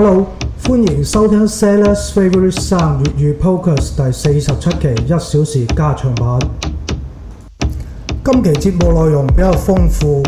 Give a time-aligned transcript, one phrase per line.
[0.00, 0.24] Hello，
[0.62, 6.38] 欢迎收听《Sellers' Favorite Song》粤语 p o c u s 第四十七期一小时加长版。
[8.24, 10.22] 今期节目内容比较丰富，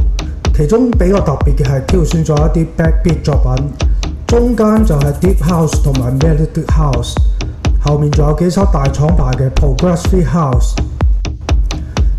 [0.57, 3.69] 其中比较特别嘅系挑选咗一啲 b c d Beat 作品，
[4.27, 7.15] 中间就系 Deep House 同埋 m e l o d y House，
[7.81, 10.75] 后面仲有几首大厂牌嘅 Progressive House。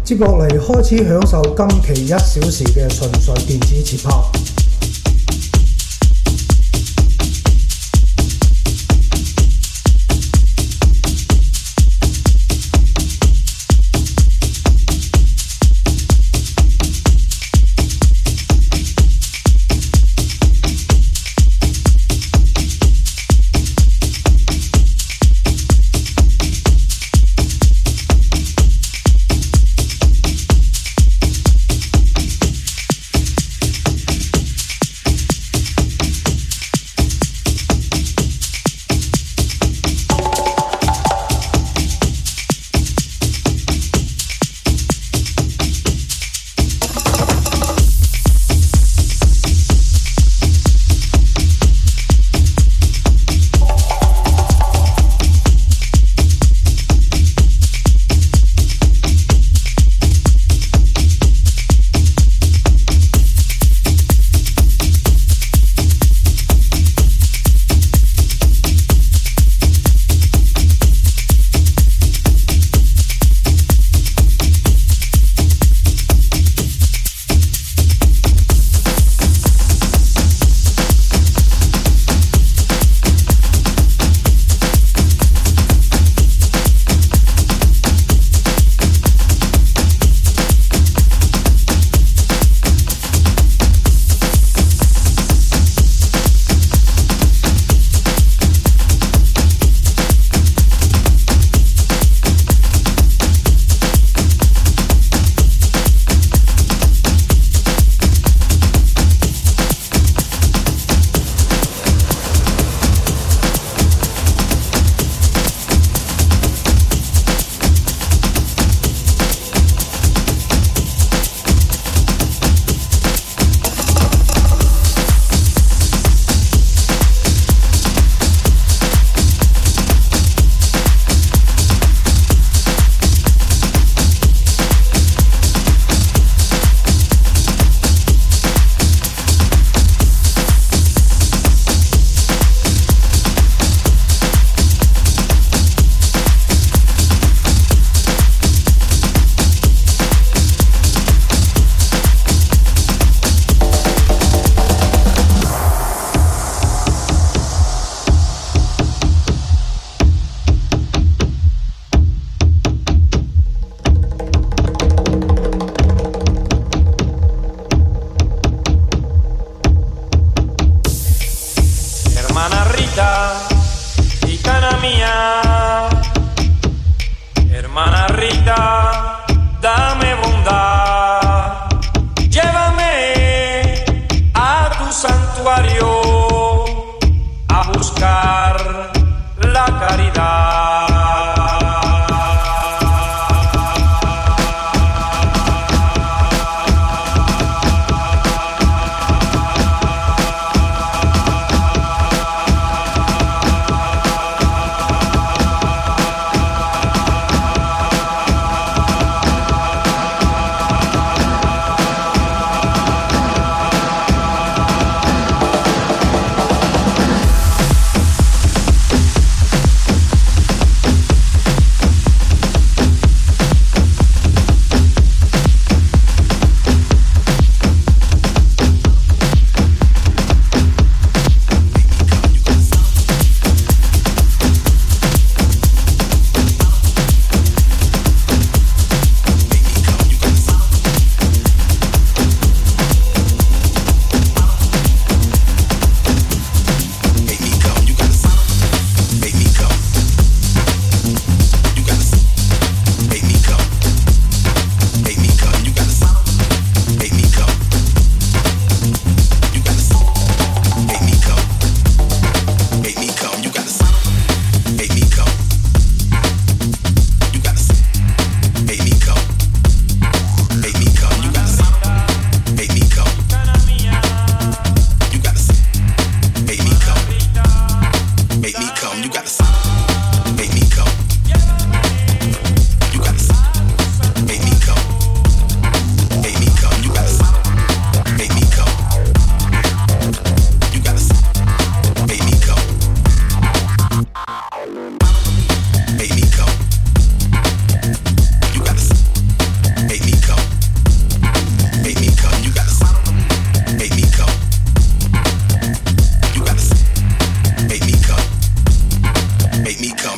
[0.06, 4.14] 接落嚟开始享受今期一小时嘅纯粹电子节拍。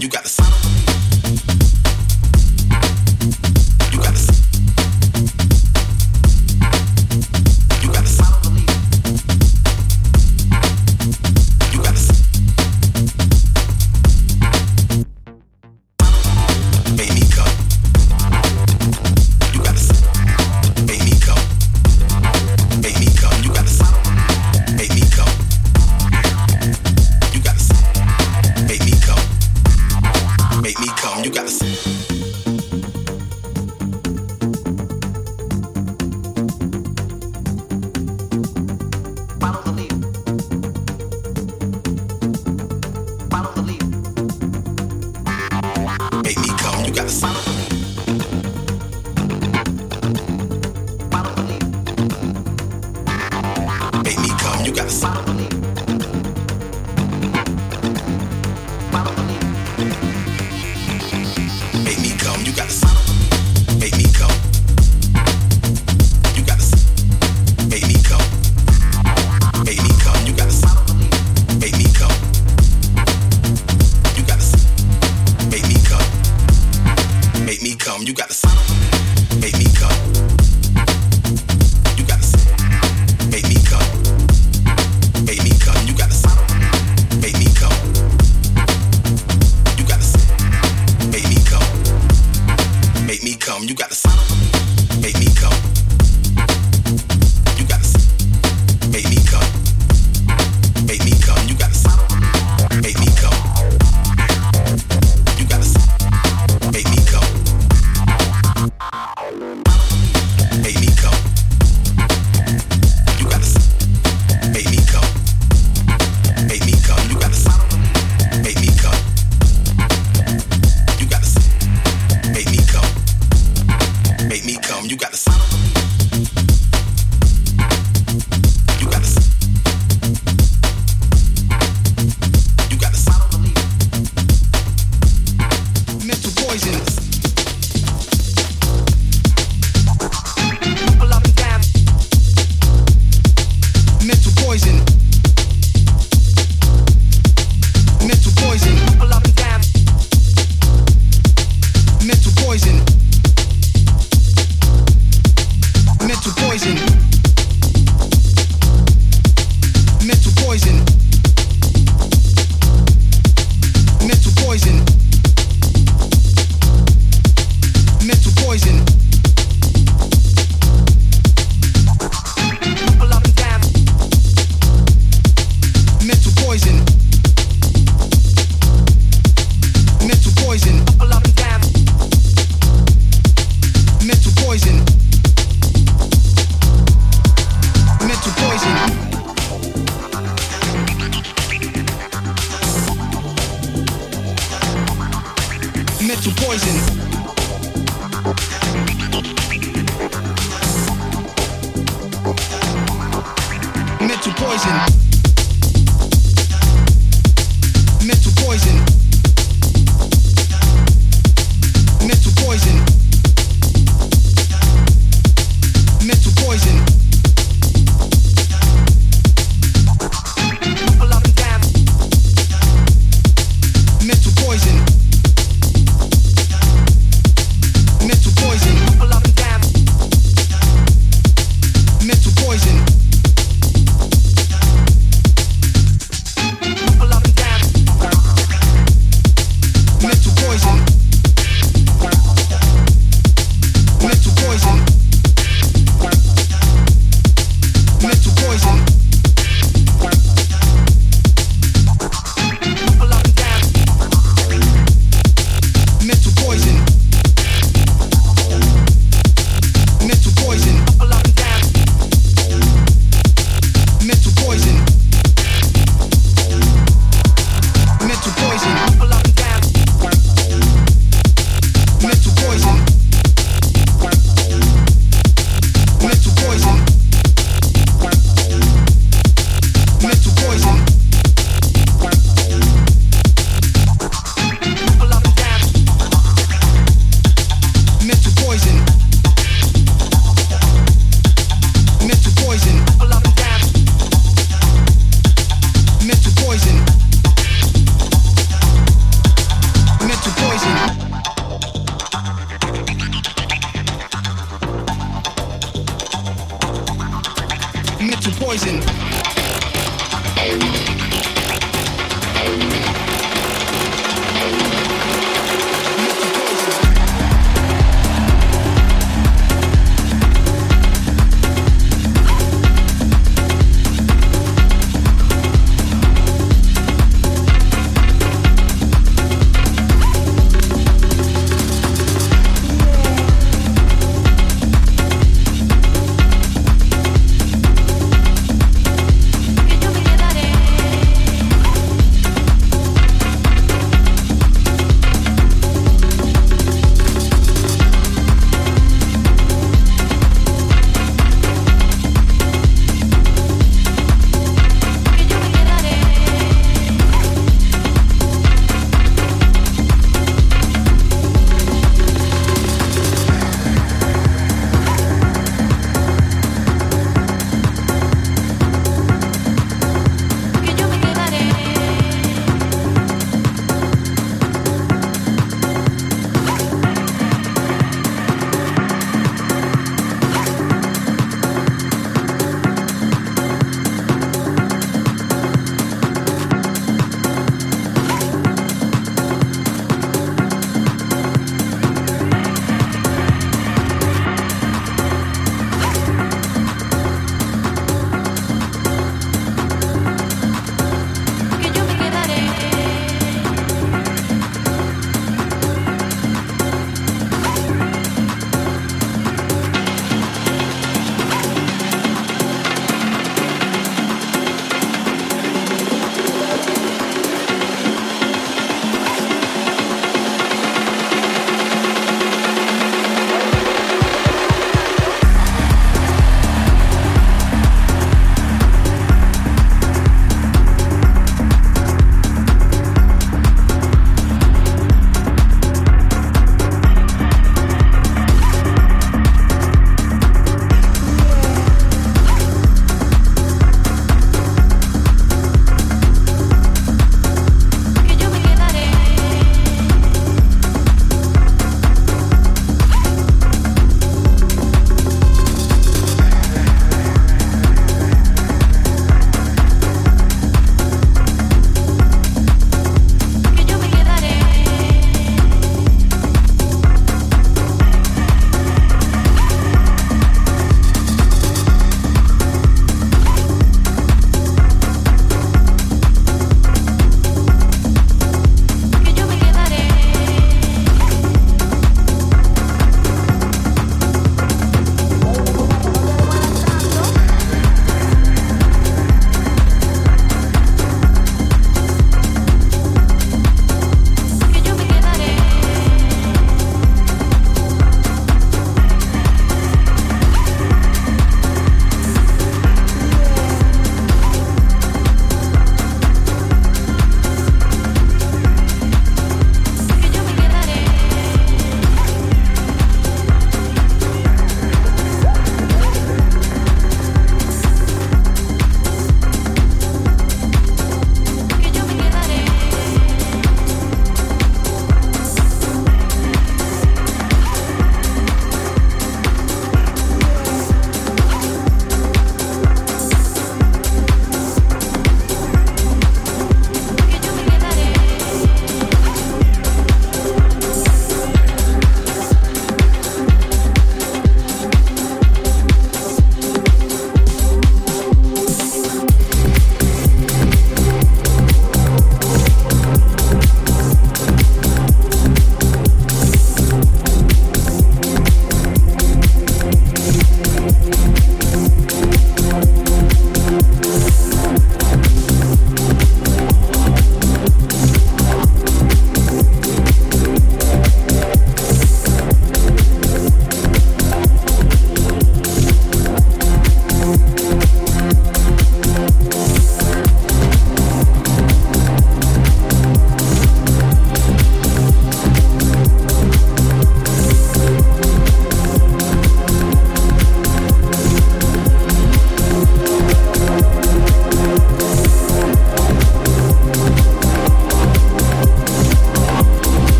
[0.00, 0.27] You got